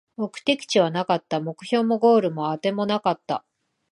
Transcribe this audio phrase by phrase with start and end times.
[0.17, 3.45] 目的地はなかった、目標もゴールもあてもなかった